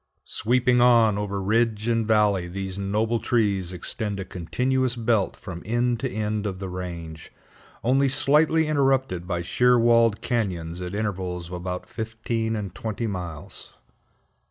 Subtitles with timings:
[0.25, 5.99] Sweeping on over ridge and valley, these noble trees extend a continuous belt from end
[5.99, 7.31] to end of the range,
[7.83, 13.73] only slightly interrupted by sheer walled cañons at intervals of about fifteen and twenty miles.